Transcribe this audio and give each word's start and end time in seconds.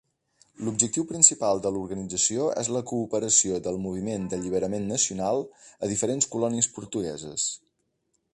L'objectiu 0.67 1.03
principal 1.09 1.59
de 1.65 1.71
l'organització 1.75 2.47
és 2.61 2.71
la 2.77 2.81
cooperació 2.93 3.59
del 3.69 3.77
moviment 3.85 4.27
d'alliberament 4.33 4.89
nacional 4.95 5.45
a 5.89 5.93
diferents 5.95 6.31
colònies 6.37 6.73
portugueses. 6.81 7.47